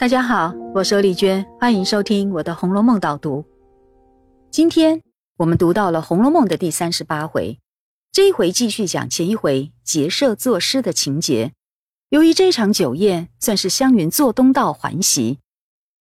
[0.00, 3.44] 大家好，我是丽娟，欢迎收听我的《红楼梦》导读。
[4.50, 5.02] 今天
[5.36, 7.60] 我们读到了《红楼梦》的第三十八回，
[8.10, 11.52] 这一回继续讲前一回结社作诗的情节。
[12.08, 15.38] 由于这场酒宴算是湘云做东道还席，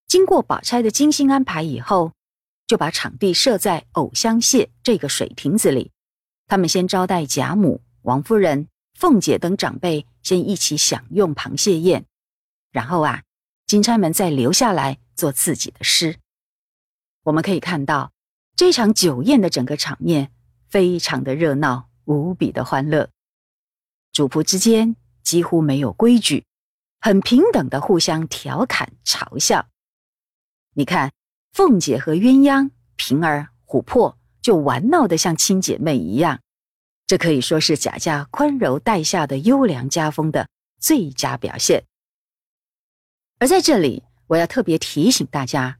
[0.07, 2.13] 经过宝钗的精心安排以后，
[2.67, 5.91] 就把场地设在藕香榭这个水亭子里。
[6.47, 12.05] 他们先招待贾母、王夫人、凤姐等长辈，先一起享用螃蟹宴，
[12.71, 13.23] 然后啊。
[13.69, 16.17] 金钗们再留下来做自己的诗。
[17.21, 18.11] 我们可以看到，
[18.55, 20.31] 这场酒宴的整个场面
[20.67, 23.11] 非常的热闹，无比的欢乐。
[24.11, 26.47] 主仆之间几乎没有规矩，
[26.99, 29.67] 很平等的互相调侃嘲笑。
[30.73, 31.11] 你看，
[31.51, 36.39] 凤姐和鸳鸯、平儿、琥珀就玩闹的像亲姐妹一样，
[37.05, 41.83] 这可以说是贾家宽柔待下的优良家风的最佳表现。
[43.39, 45.79] 而在这里，我要特别提醒大家，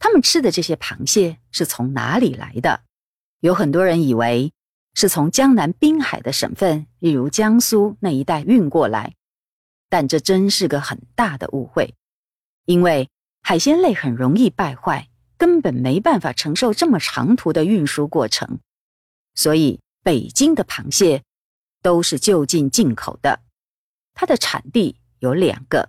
[0.00, 2.82] 他们吃的这些螃蟹是从哪里来的？
[3.38, 4.52] 有很多人以为
[4.94, 9.14] 是从江南滨海的省份，例如江苏那一带运过来，
[9.88, 11.94] 但这真是个很大的误会。
[12.64, 13.08] 因为
[13.42, 18.58] 海鲜类很容易败坏，根本没办法承受这么长途的运输过程，
[19.36, 21.22] 所以北京的螃蟹
[21.80, 23.40] 都是就近进口的。
[24.14, 25.88] 它的产地有两个。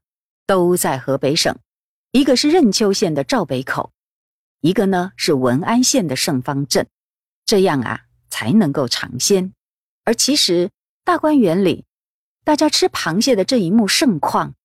[0.49, 1.59] 都在河北省，
[2.09, 3.91] 一个是任丘县的赵北口，
[4.61, 6.87] 一个呢是文安县的盛芳镇，
[7.45, 9.53] 这样啊才能够尝鲜。
[10.05, 10.71] 而其实
[11.03, 11.85] 大观园里，
[12.43, 14.55] 大家吃螃蟹的这一幕盛况，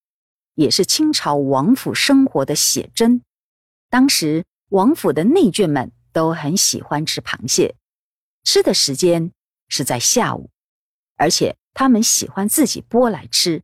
[0.55, 3.21] 也是清朝王府生活的写真。
[3.91, 7.77] 当时王府的内眷们都很喜欢吃螃蟹，
[8.43, 9.33] 吃的时间
[9.69, 10.49] 是在下午，
[11.17, 13.63] 而且他们喜欢自己剥来吃。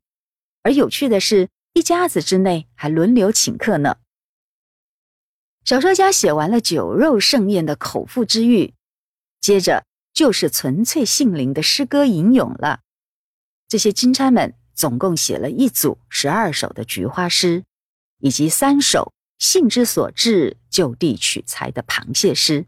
[0.63, 1.48] 而有趣的是。
[1.81, 3.97] 一家子之内还轮流请客呢。
[5.64, 8.74] 小说家写完了酒肉盛宴的口腹之欲，
[9.41, 12.80] 接着就是纯粹性灵的诗歌吟咏了。
[13.67, 17.64] 这些金钗们总共写了一组十二首的菊花诗，
[18.18, 22.67] 以及三首兴之所至就地取材的螃蟹诗。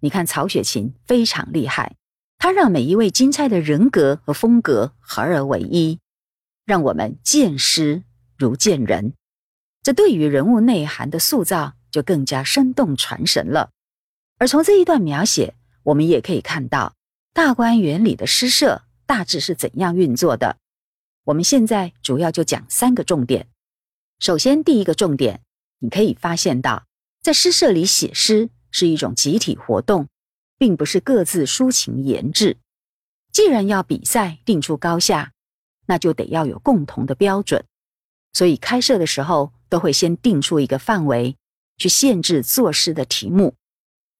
[0.00, 1.96] 你看曹雪芹非常厉害，
[2.36, 5.98] 他让每一位金钗的人格和风格合而为一。
[6.66, 8.04] 让我们见诗
[8.40, 9.12] 如见人，
[9.82, 13.70] 这对于人物内涵的塑造就更加生动传神了。
[14.38, 16.94] 而从这一段描写，我们也可以看到
[17.34, 20.56] 大观园里的诗社大致是怎样运作的。
[21.24, 23.46] 我们现在主要就讲三个重点。
[24.18, 25.42] 首先，第一个重点，
[25.80, 26.86] 你可以发现到，
[27.20, 30.08] 在诗社里写诗是一种集体活动，
[30.56, 32.56] 并不是各自抒情言志。
[33.30, 35.32] 既然要比赛，定出高下。
[35.86, 37.64] 那就得要有共同的标准，
[38.32, 41.36] 所以开设的时候都会先定出一个范围，
[41.76, 43.56] 去限制作诗的题目，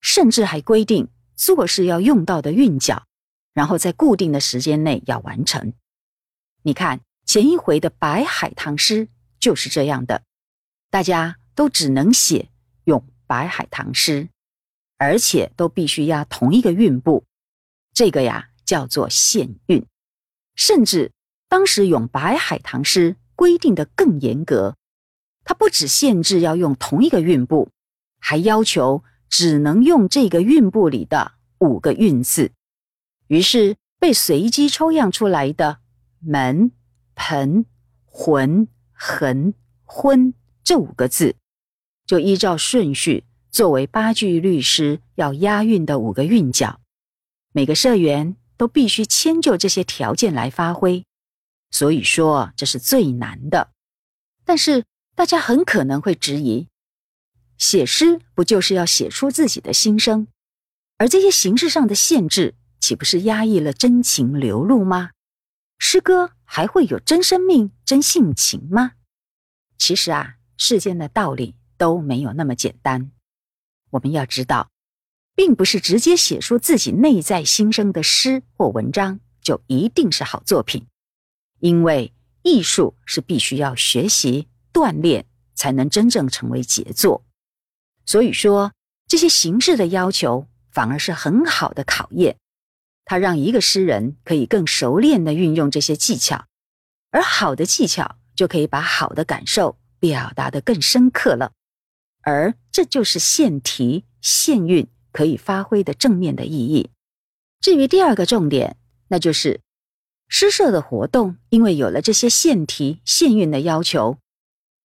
[0.00, 3.06] 甚至还规定作诗要用到的韵脚，
[3.54, 5.72] 然后在固定的时间内要完成。
[6.62, 10.22] 你看前一回的白海棠诗就是这样的，
[10.91, 12.50] 大家都只能写
[12.84, 14.28] 咏白海棠诗，
[14.99, 17.25] 而且都必须押同一个韵部，
[17.94, 19.87] 这个呀叫做限韵，
[20.56, 21.12] 甚至。
[21.49, 24.77] 当时咏白海棠诗规定的更严格，
[25.45, 27.71] 它不只限制要用同一个韵部，
[28.19, 32.53] 还要求只能用这个韵部里的五个韵字。
[33.29, 35.79] 于是被随机抽样出来的
[36.19, 36.73] 门、
[37.15, 37.65] 盆、
[38.05, 39.55] 魂、痕、
[39.87, 41.34] 昏这五个字，
[42.06, 46.79] 就依照顺序作为八句律诗要押韵的五个韵脚。
[47.53, 51.06] 每个社员都必须迁就这些条件来发挥。
[51.70, 53.72] 所以说这是最难的，
[54.44, 56.69] 但是大家很可能会质疑：
[57.58, 60.26] 写诗不就是要写出自己的心声？
[60.98, 65.10] 而这些形式上的限制，岂不是压抑了真情流露吗？
[65.78, 68.93] 诗歌还会有真生命、真性情吗？
[69.78, 73.12] 其实啊，世间的道理都没有那么简单。
[73.90, 74.70] 我们要知道，
[75.34, 80.87] 并不是直接写出自己内在心声的诗或文章就一定是好作品。
[81.61, 82.12] 因为
[82.43, 87.23] 艺术是必须要学习锻炼才能真正成为杰作，
[88.07, 88.73] 所以说
[89.07, 92.37] 这些形式的要求反而是很好的考验。
[93.05, 96.47] 它让一个诗人可以更熟练的运用这些技巧，
[97.11, 101.53] 而好的技巧就可以把好的感受表达的更深刻了。
[102.23, 106.91] 而这就是现题现韵可以发挥的正面的意义。
[107.61, 108.79] 至于第二个重点，
[109.09, 109.61] 那就是。
[110.32, 114.19] 诗社的活动，因为有了这些现题现韵的要求，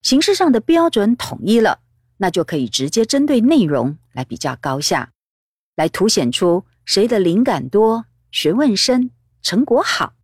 [0.01, 1.81] 形式上的标准统一了，
[2.17, 5.11] 那就可以直接针对内容来比较高下，
[5.75, 9.11] 来凸显出谁的灵感多、学问深、
[9.43, 10.15] 成果好，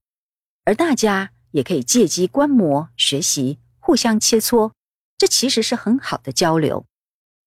[0.66, 4.72] 而大家也可以借机观摩、学习，互相切磋，
[5.20, 6.88] 这其实是很好的交流。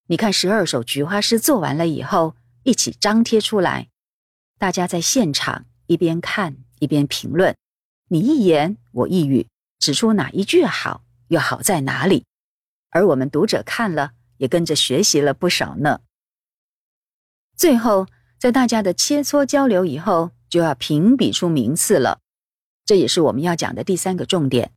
[0.06, 3.88] 你看，十二首菊花诗做完了以后，一起张贴出来，
[4.59, 7.56] 大家在现场一边看一边评论，
[8.09, 9.49] 你一言我一语，
[9.79, 11.03] 指出哪一句好。
[11.29, 12.27] 又好在哪里？
[12.91, 16.01] 而我们读者看了，也跟着学习了不少呢。
[17.56, 18.06] 最后，
[18.39, 22.21] 在大家的切磋交流以后，就要评比出名次了。
[22.85, 24.73] 这也是我们要讲的第三个重点。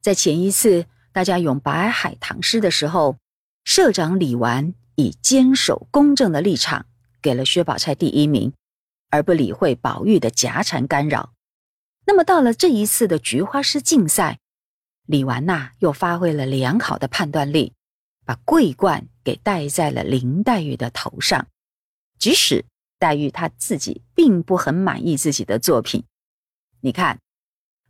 [0.00, 3.18] 在前一次大家咏白海棠诗的时候，
[3.64, 6.86] 社长李纨以坚守公正的立场，
[7.20, 8.52] 给了薛宝钗第一名，
[9.10, 11.32] 而不理会宝玉的夹缠干扰。
[12.12, 14.38] 那么到了这一次的菊花诗竞赛。
[15.06, 17.72] 李纨呐，又发挥了良好的判断力，
[18.26, 21.46] 把桂冠给戴在了林黛玉的头上。
[22.18, 22.66] 即使
[22.98, 26.04] 黛玉她自己并不很满意自己的作品，
[26.82, 27.18] 你看，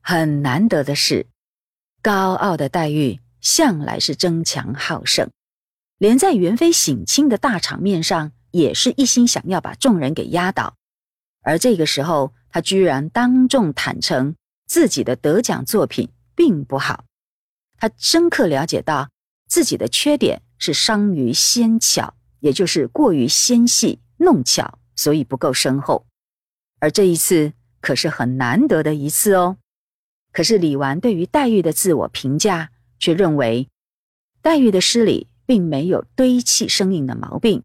[0.01, 1.27] 很难得的是，
[2.01, 5.33] 高傲的黛玉向来是争强好胜，
[5.99, 10.77] 连在元妃省亲的大场面上，也是一心想要把众人给压倒。
[11.41, 14.37] 而这个时候，他居然当众坦诚
[14.69, 16.10] 自己的得奖作品。
[16.34, 17.04] 并不好，
[17.76, 19.10] 他深刻了解到
[19.46, 26.06] 自己的缺点是伤于纤巧，也就是过于纤细弄巧，所以不够深厚。
[26.81, 27.52] 而这一次
[27.82, 29.58] 可是很难得的一次哦。
[30.32, 33.69] 可是李纨对于黛玉的自我评价却认为，
[34.40, 37.62] 黛玉的诗里并没有堆砌生硬的毛病，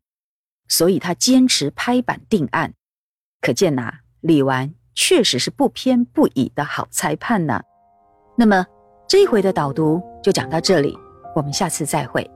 [0.68, 2.74] 所以他坚持拍板定案。
[3.40, 7.62] 可见呐，李纨确实是不偏不倚的好裁判呢。
[8.36, 8.66] 那么，
[9.08, 10.98] 这一回的导读就讲到这里，
[11.36, 12.30] 我们下次再会。